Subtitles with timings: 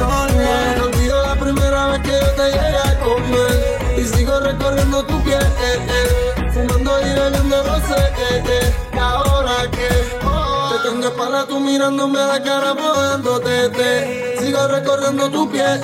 [0.00, 3.98] No olvido la primera vez que yo te llegué a comer.
[3.98, 5.42] Y sigo recorriendo tu piel.
[5.42, 6.50] Eh, eh.
[6.52, 8.00] Fumando y bebiendo rosé.
[8.32, 13.68] Eh, ahora que te tengo para tú mirándome a la cara mojándote.
[13.70, 14.38] Te.
[14.38, 15.80] Sigo recorriendo tu piel.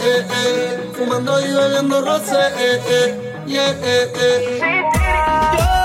[0.96, 3.36] Fumando y bebiendo rosé.
[3.46, 4.82] Yeah, eh, eh.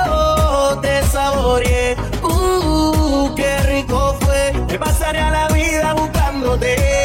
[0.08, 4.54] Yo te saboreé, uh, qué rico fue.
[4.68, 7.01] Me pasaré a la vida buscándote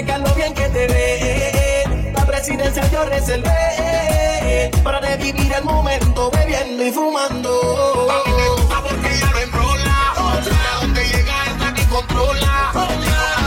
[0.00, 2.12] pecar lo bien que te ve.
[2.14, 8.08] La presidencia yo reservé para revivir el momento bebiendo y fumando.
[8.10, 10.12] A me gusta porque ella lo enrola.
[10.16, 12.70] Otra, donde llega es la que controla.
[12.74, 13.39] Otra,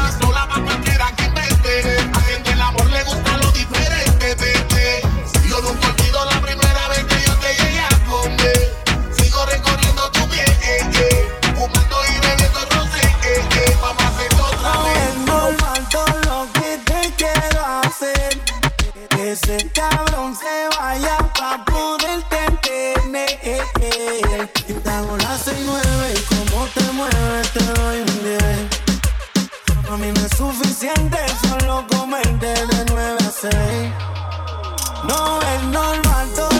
[31.41, 33.53] solo comerte de 9 a 6.
[35.07, 36.52] No es normal todo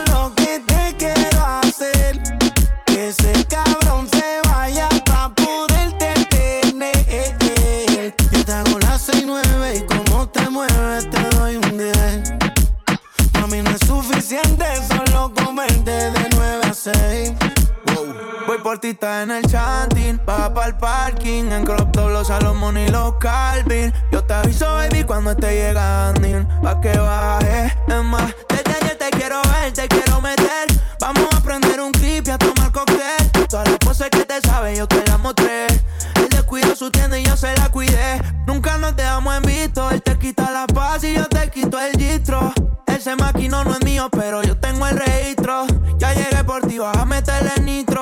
[18.83, 20.19] En el chanting.
[20.25, 21.53] Baja pa'l parking.
[21.53, 23.93] En crop top los Salomón y los Calvin.
[24.11, 26.21] Yo te aviso, baby, cuando esté llegando.
[26.61, 27.73] Pa' que baje.
[27.87, 30.67] Es más, desde ayer te quiero ver, te quiero meter.
[30.99, 33.31] Vamos a prender un clip y a tomar cóctel.
[33.47, 35.67] Todas las poses que te saben, yo te las mostré.
[36.15, 38.21] Él descuidó su tienda y yo se la cuidé.
[38.47, 39.89] Nunca nos dejamos en visto.
[39.91, 42.51] Él te quita la paz y yo te quito el gistro.
[42.85, 45.67] Ese maquino no es mío, pero yo tengo el registro.
[45.99, 47.92] Ya llegué por ti, vas a meterle nitro.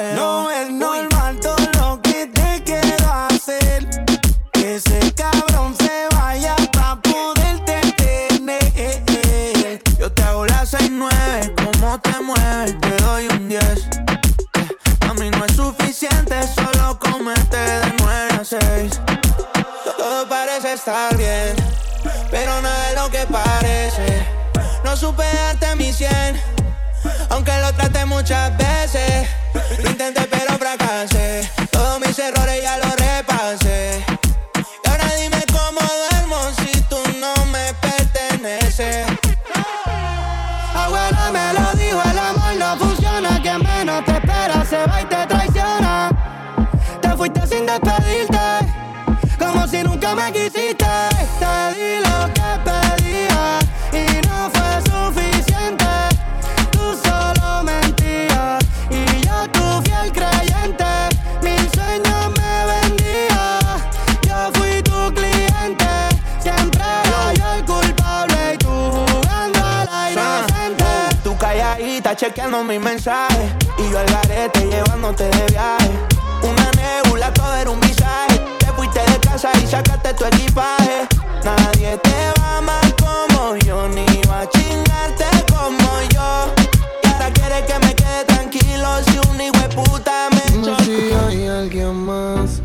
[0.00, 0.14] Cuero.
[0.14, 3.88] No es normal todo lo que te quiero hacer.
[4.52, 9.82] Que ese cabrón se vaya pa' poderte tener.
[9.98, 13.88] Yo te hago las 6-9, como te mueves, te doy un 10.
[15.08, 19.00] A mí no es suficiente solo comerte de 9 a 6.
[19.98, 21.54] Todo parece estar bien,
[22.30, 24.26] pero nada es lo que parece.
[24.84, 26.40] No supe darte mi 100,
[27.28, 28.59] aunque lo traté muchas veces.
[47.32, 48.38] Fuiste sin despedirte,
[49.38, 50.86] como si nunca me quisiste.
[51.38, 53.58] Te di lo que pedía
[53.92, 55.84] y no fue suficiente.
[56.70, 60.84] Tú solo mentías y yo tu fiel creyente.
[61.42, 63.58] Mis sueños me vendía,
[64.22, 65.86] yo fui tu cliente.
[66.40, 70.84] Siempre era yo el culpable y tú jugando a la inocente.
[71.22, 76.19] Tú calladita chequeando mis mensajes Y yo al garete llevándote de viaje
[77.60, 81.08] era un visaje Te fuiste de casa y sacaste tu equipaje
[81.44, 86.52] Nadie te va amar como yo Ni va a chingarte como yo
[87.02, 91.12] Y ahora quieres que me quede tranquilo Si un hijo de puta me Dime si
[91.12, 92.62] hay alguien más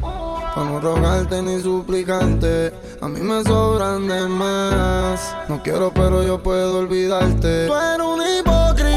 [0.55, 2.71] para no rogarte ni suplicarte.
[3.01, 5.35] A mí me sobran de más.
[5.49, 7.67] No quiero, pero yo puedo olvidarte.
[7.67, 8.94] Tú eres un hipócrita.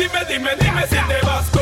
[0.00, 1.59] Dime, dime, dime si te vas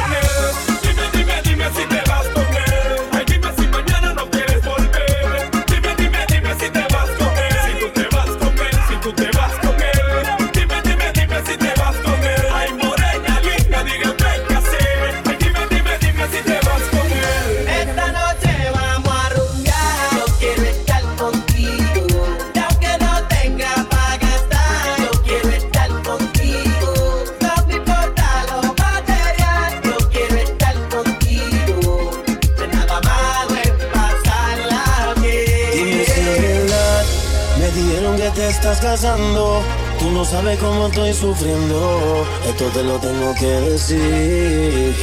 [40.30, 42.26] sabes cómo estoy sufriendo.
[42.46, 44.94] Esto te lo tengo que decir.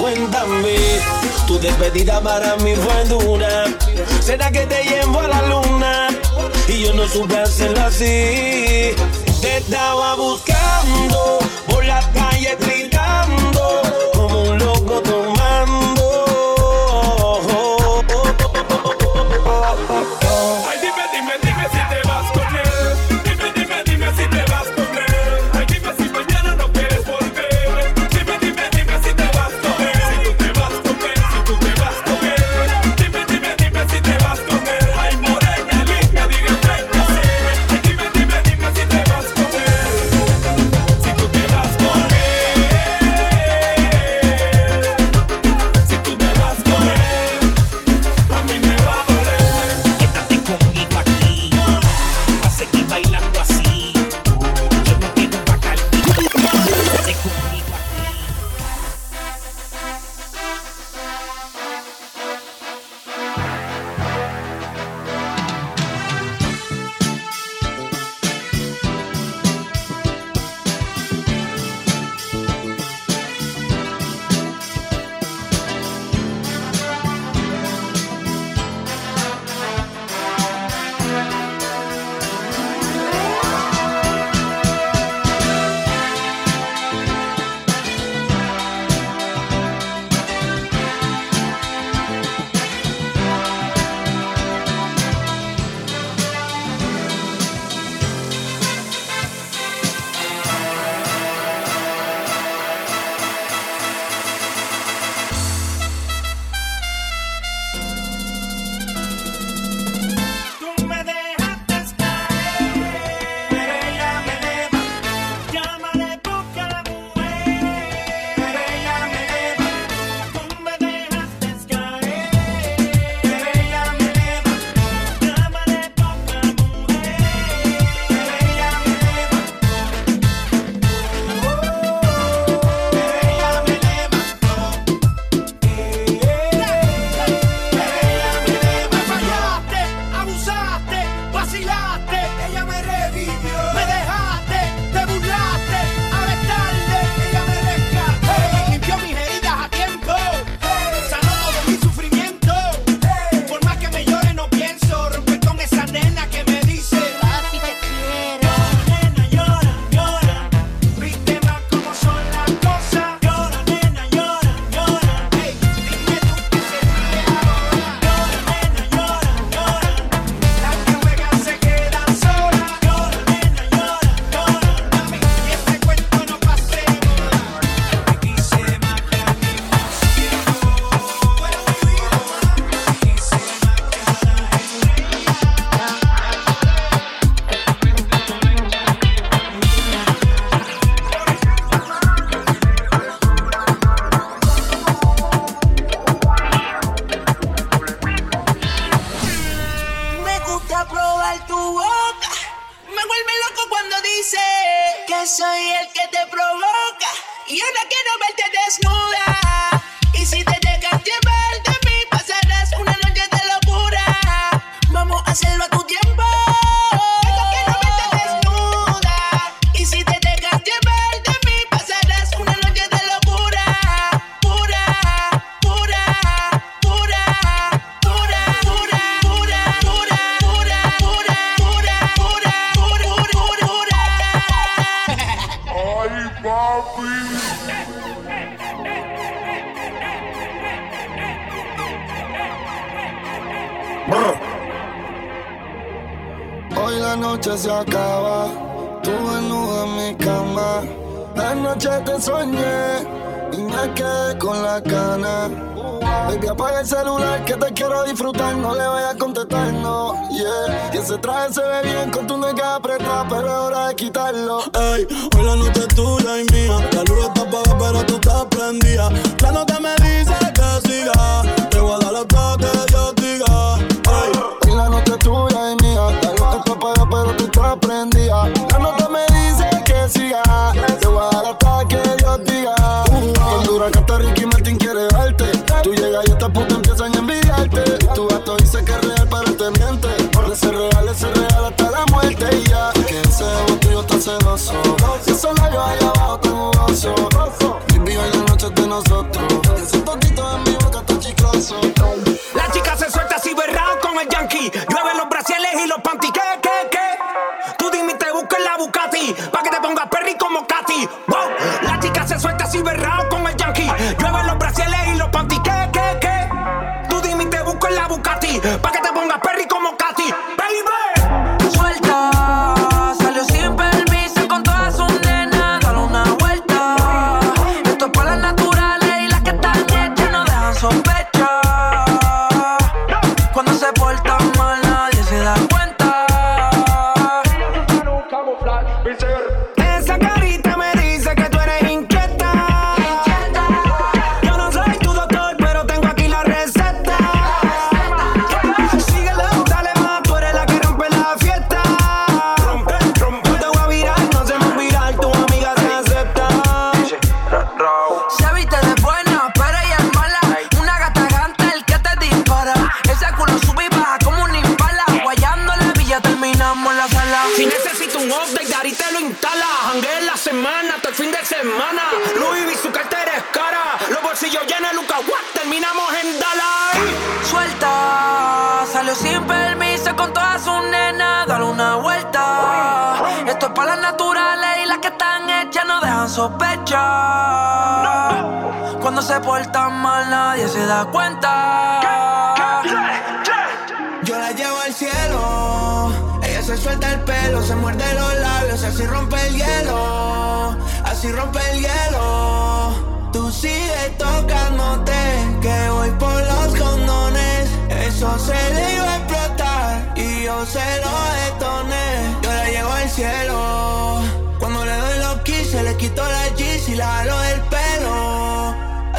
[0.00, 0.76] Cuéntame,
[1.46, 3.64] tu despedida para mí fue dura.
[4.20, 6.08] ¿Será que te llevo a la luna?
[6.68, 8.94] Y yo no supe hacerlo así.
[9.40, 11.23] Te estaba buscando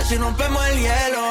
[0.07, 1.24] Era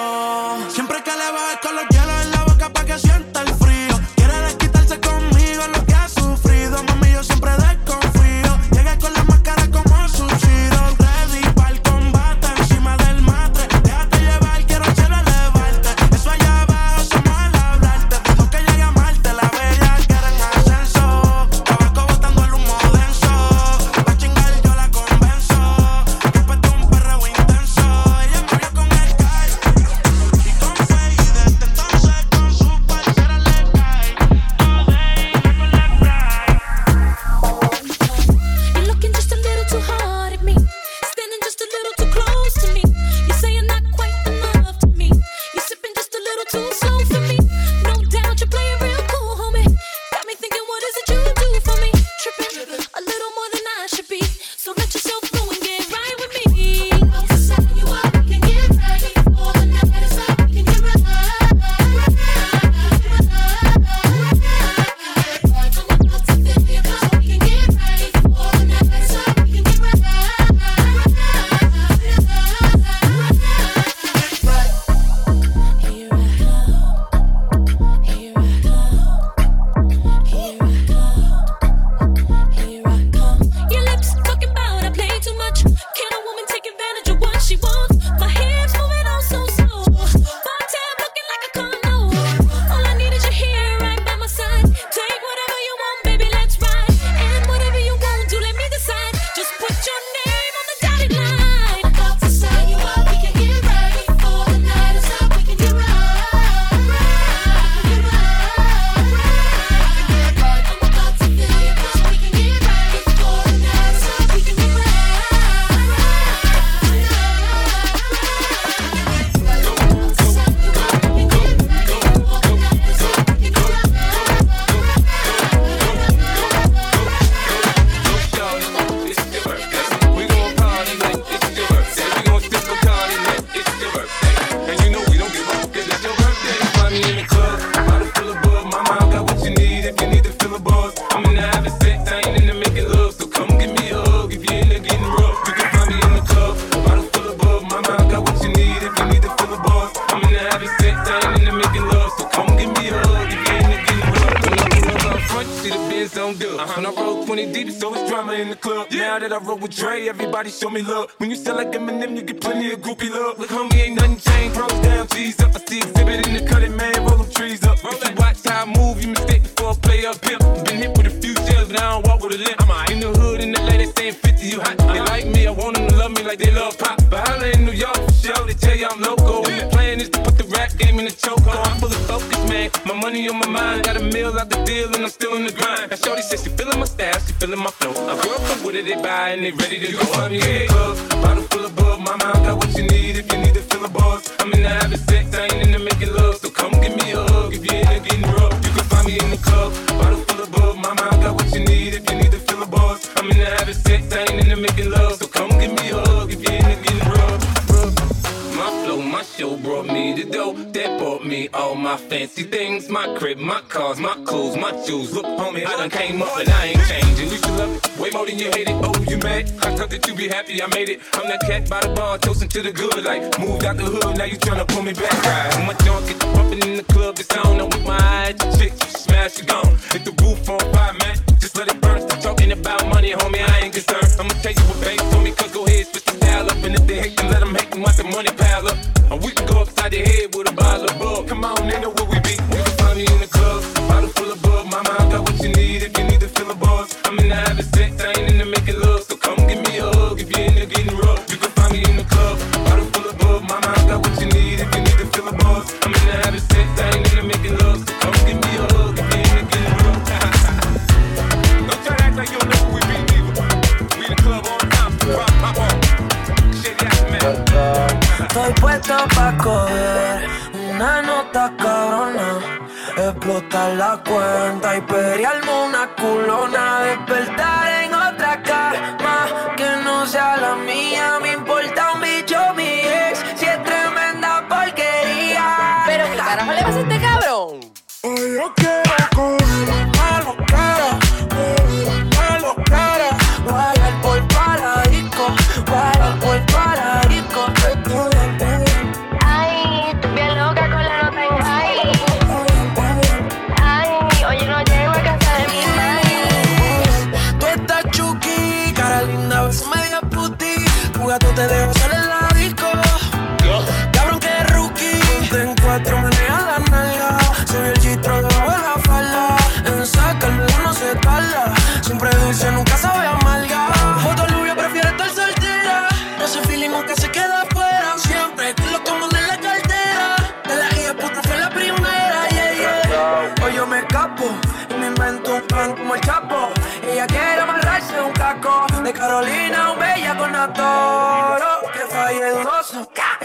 [272.96, 279.26] explotar la cuenta y pelearme una culona, despertar en otra cama
[279.56, 281.18] que no sea la mía.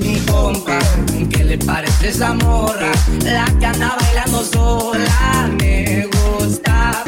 [0.00, 0.78] Mi compa,
[1.44, 2.90] le parece esa morra?
[3.24, 7.04] La que anda bailando sola me gusta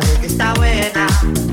[0.00, 1.51] que está buena.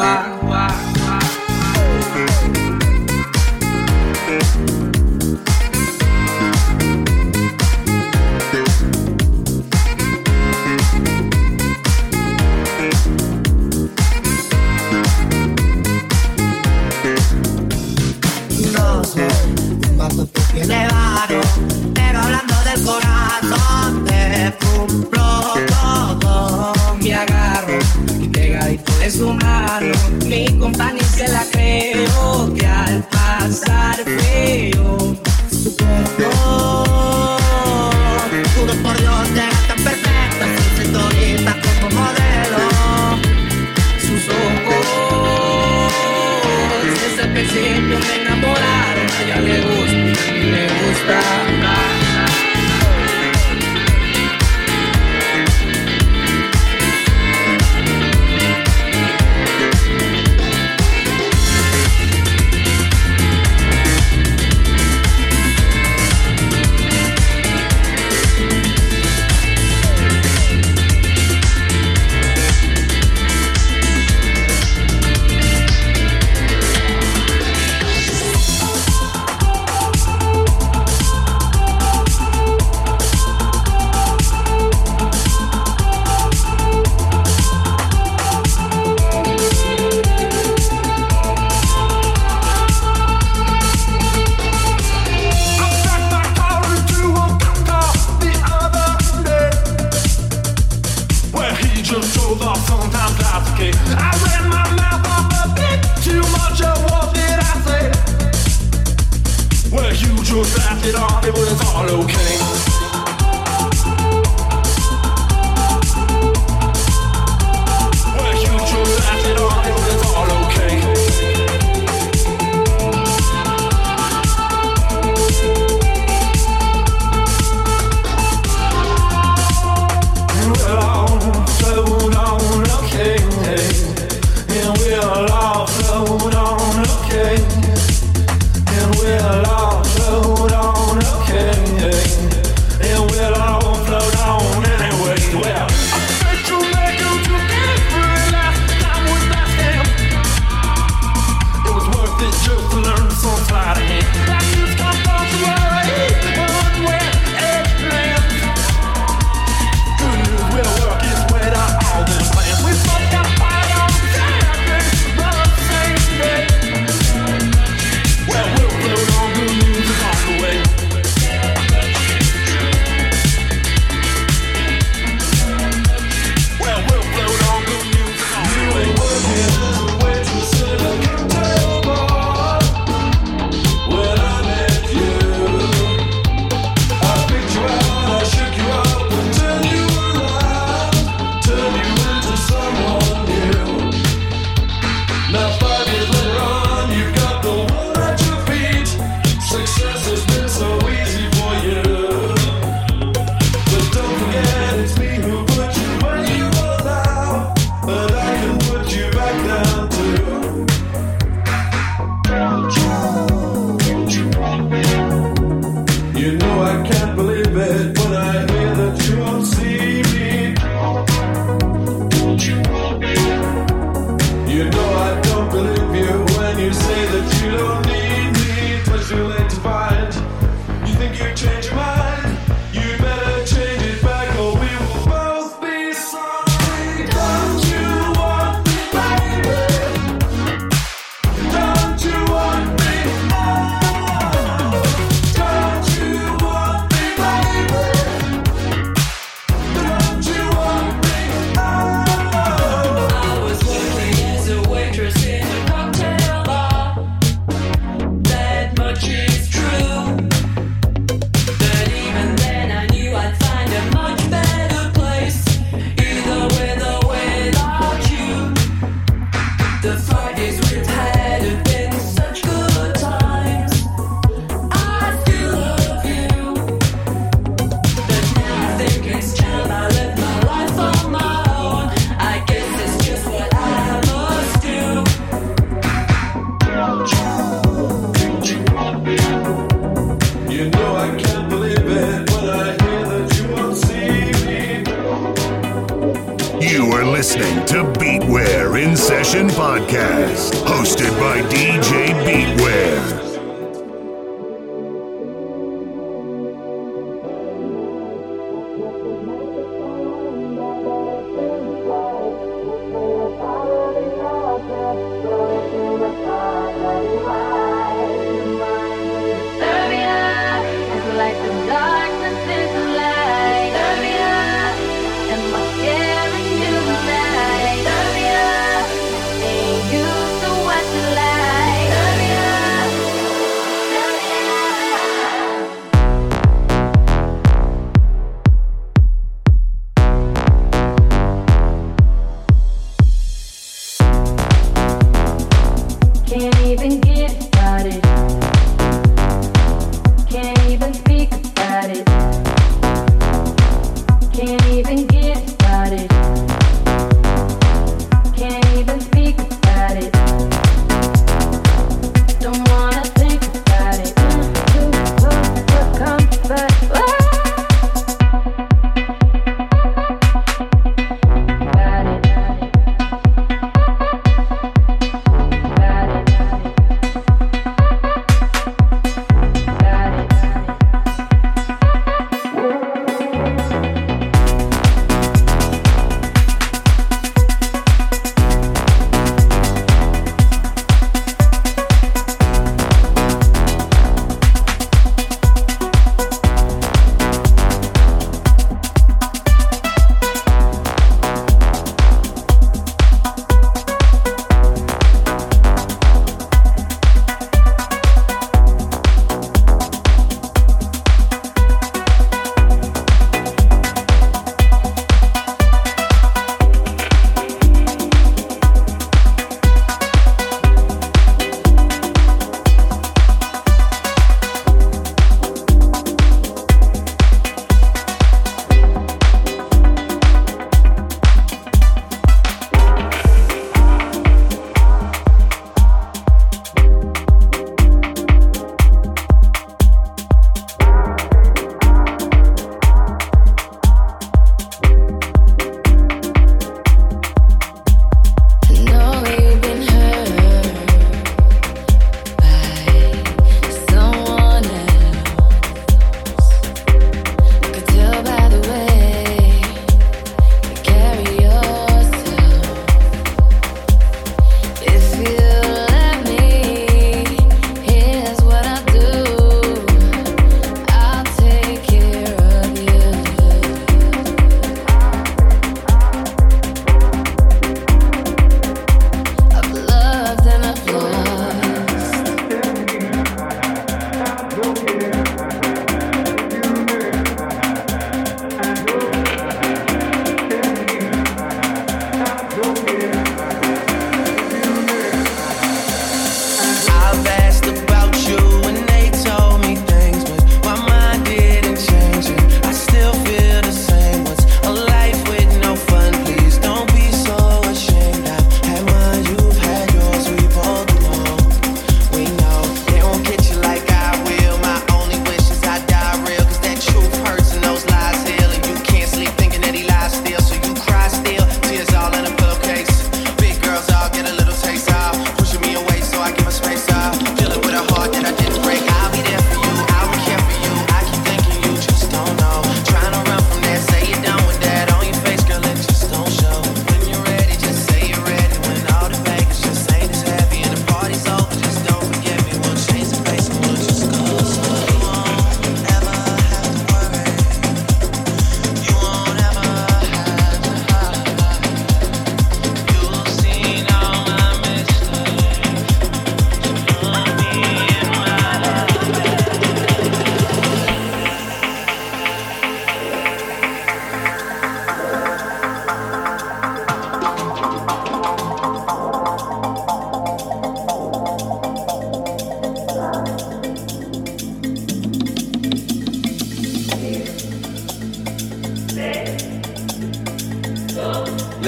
[0.00, 0.80] motherfucking
[20.68, 21.40] nevado,
[21.94, 25.04] pero hablando del corazón de un
[30.26, 33.99] Mi compañía se la creo que al pasar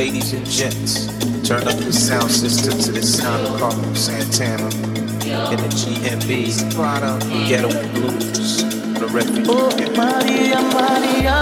[0.02, 1.06] Ladies and gents,
[1.46, 4.64] turn up the sound system to the sound of Carlos Santana
[5.52, 8.64] in the GMB product Ghetto Blues.
[8.98, 9.46] The refugee.
[9.48, 11.38] Oh, Maria, Maria.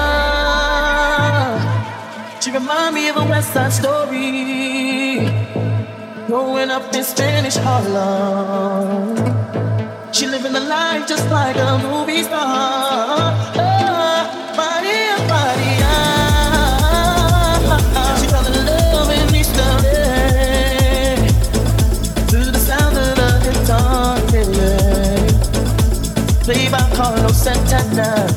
[2.43, 5.25] She remind me of a West Side Story.
[6.27, 9.17] Growing up in Spanish Harlem.
[10.13, 12.90] She living the life just like a movie star.
[27.33, 28.29] Santana.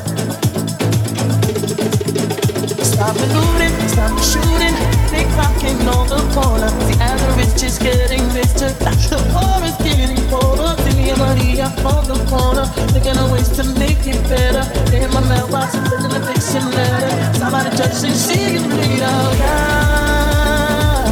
[2.82, 4.74] Stop the looting, stop the shooting.
[5.10, 6.70] They clocking on the corner.
[6.88, 8.70] The average is getting richer.
[9.10, 10.74] The poor is getting poorer.
[11.04, 12.66] See Maria on the corner.
[12.92, 14.64] Thinking of ways to make it better.
[14.90, 17.34] They In my mailbox, sending a fiction letter.
[17.38, 19.16] Somebody judging, see you later.
[19.42, 21.04] Yeah.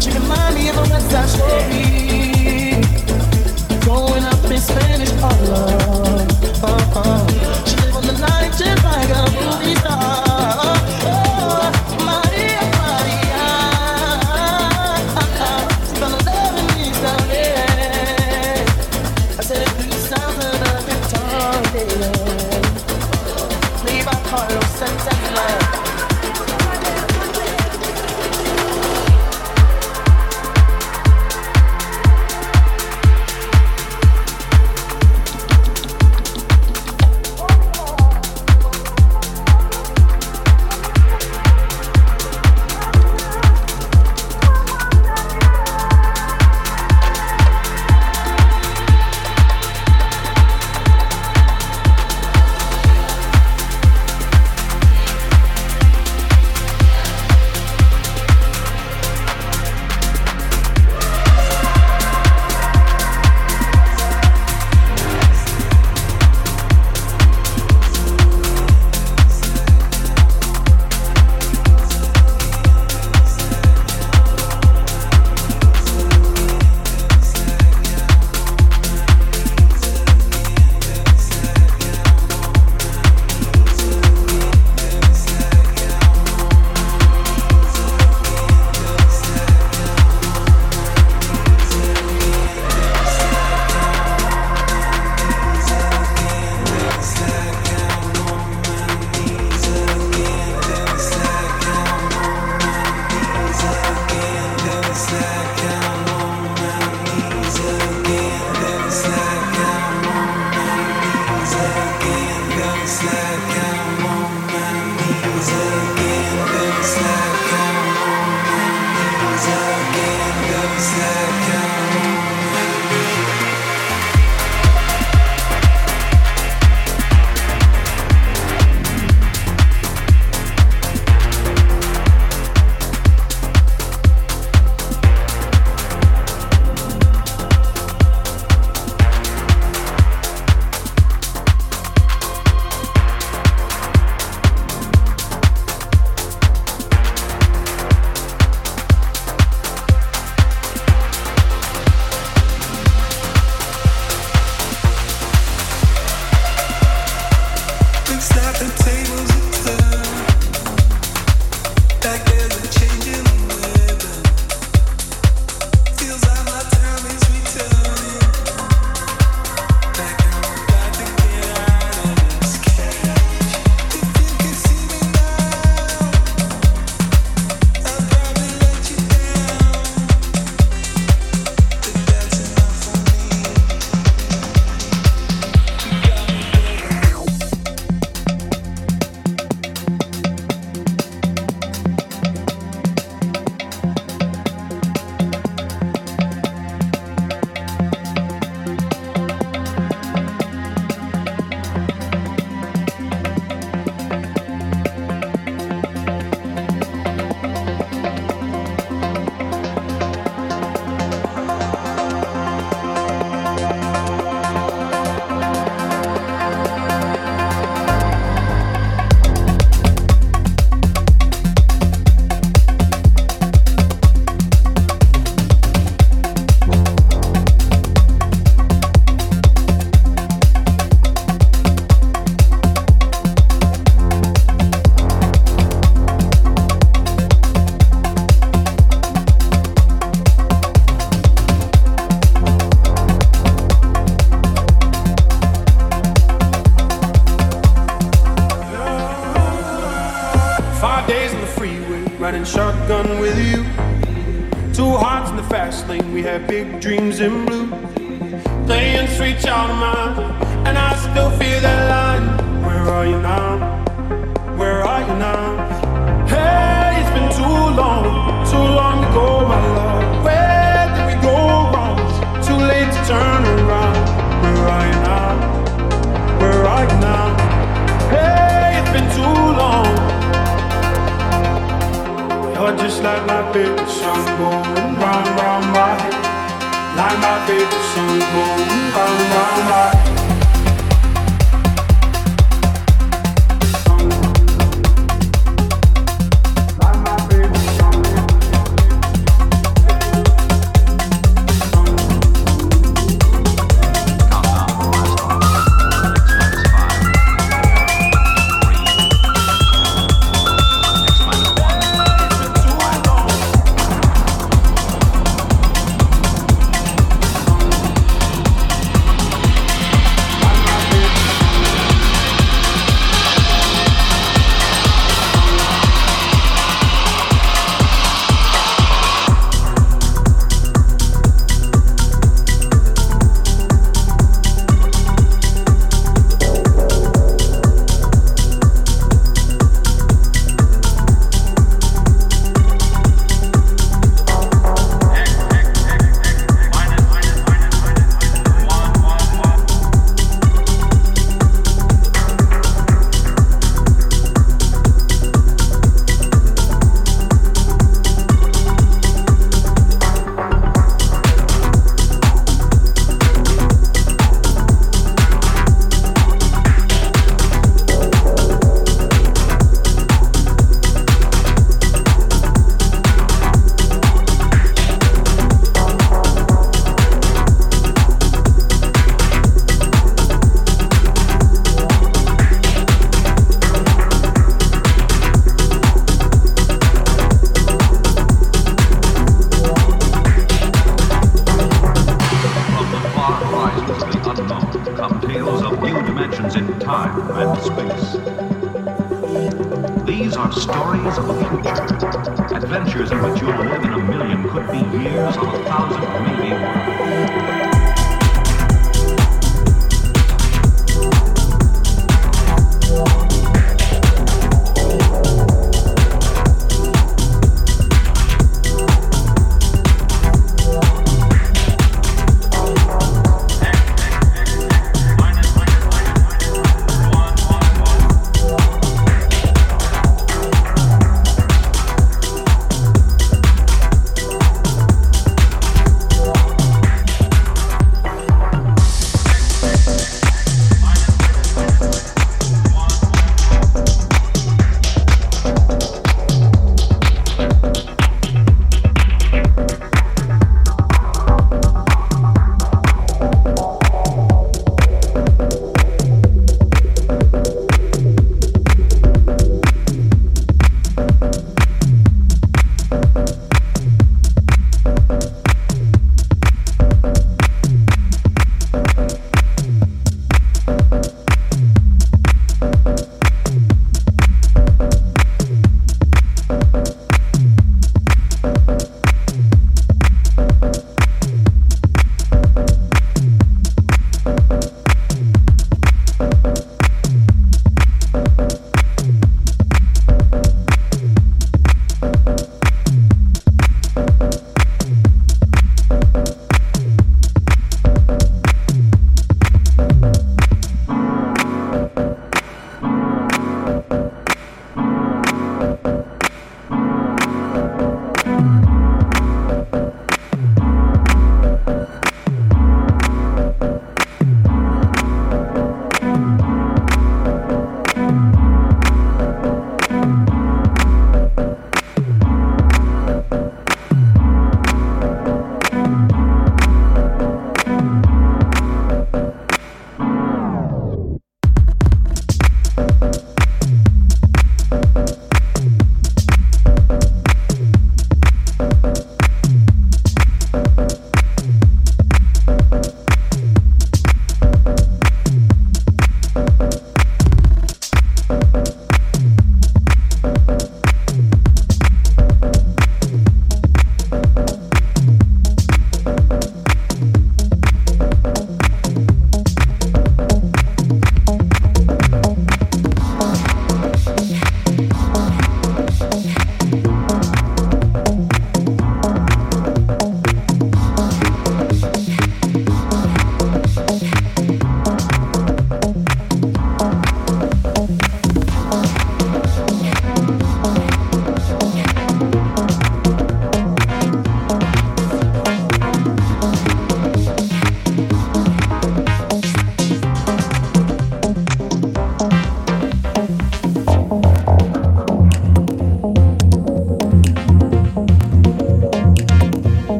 [0.00, 1.84] She remind me of a West Side story.
[3.80, 5.89] Growing up in Spanish Harlem.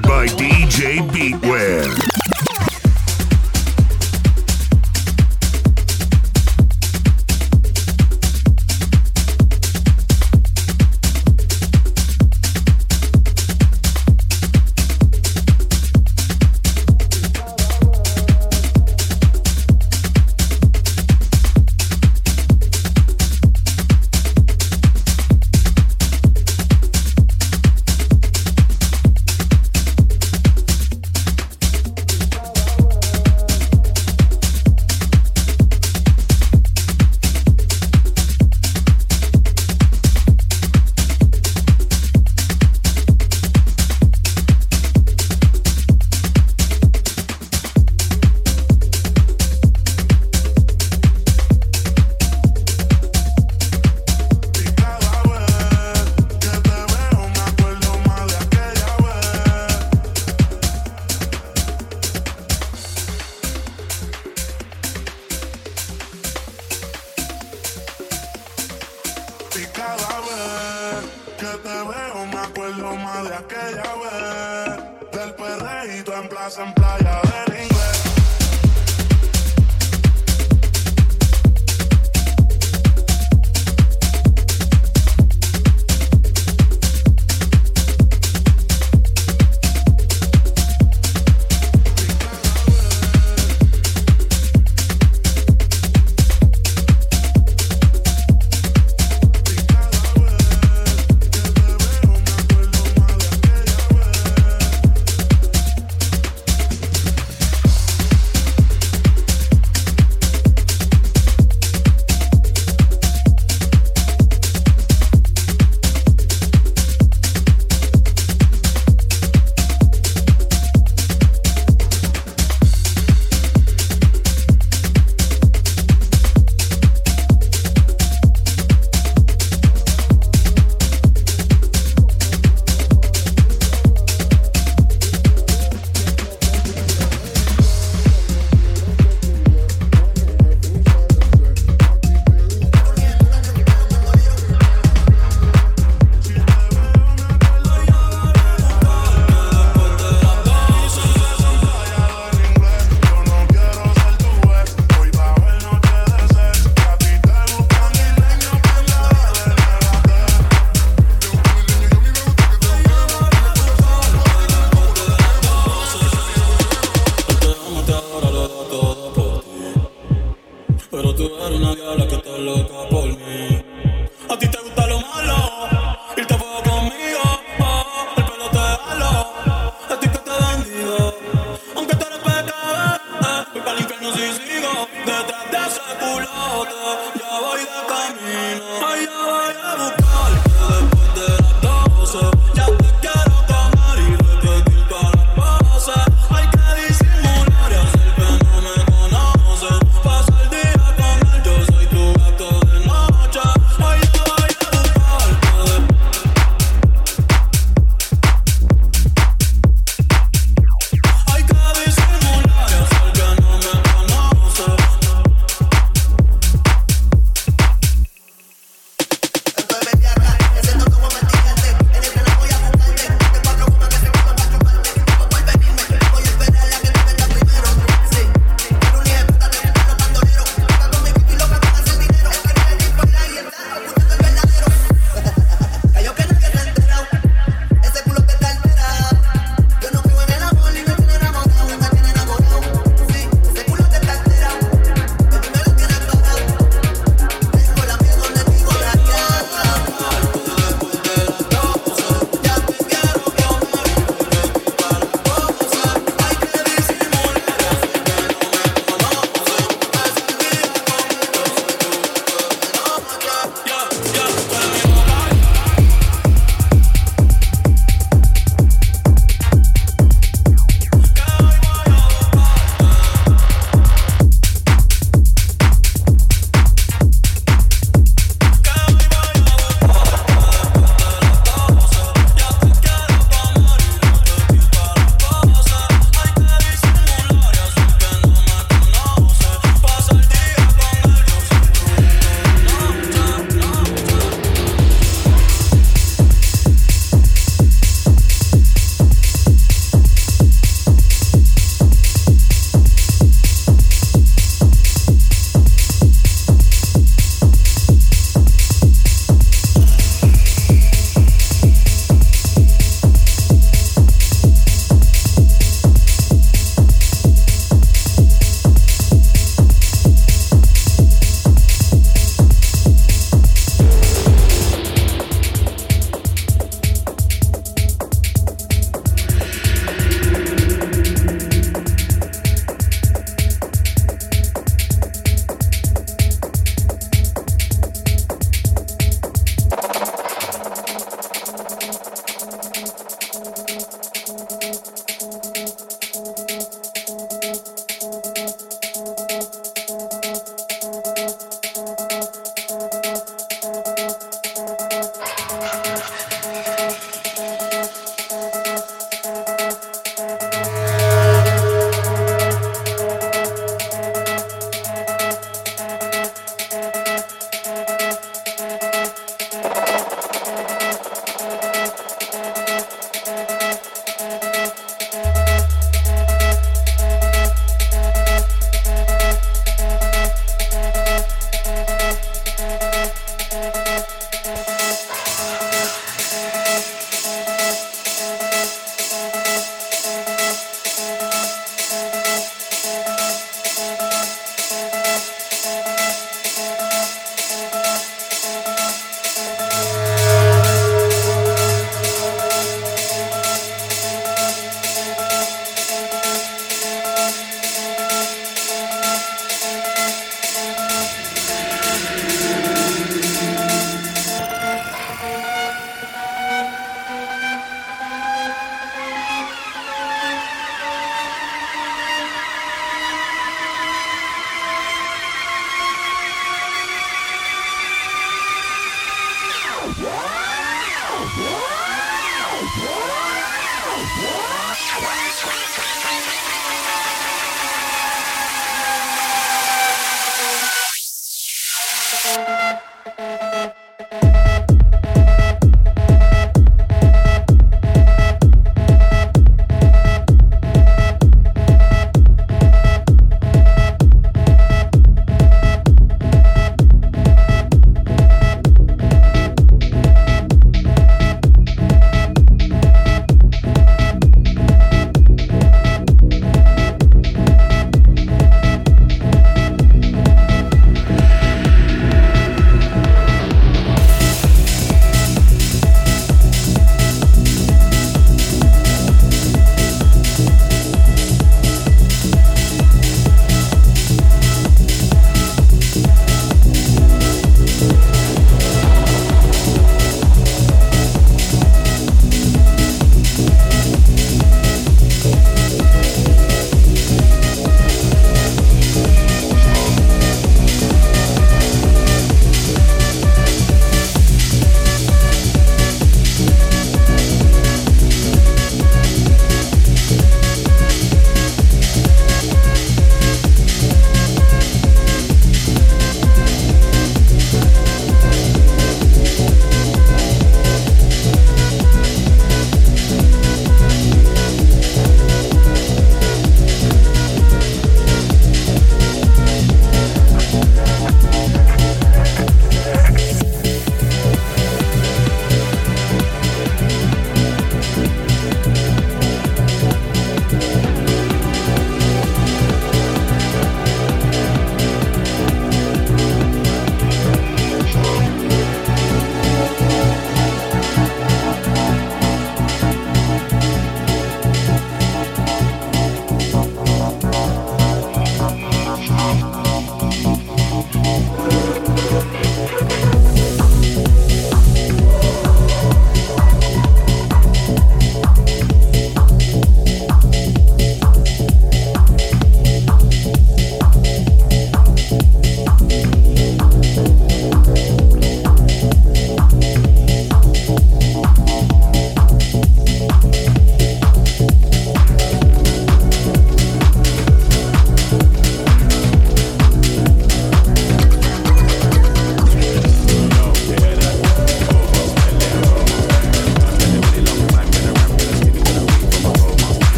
[0.00, 0.51] by D.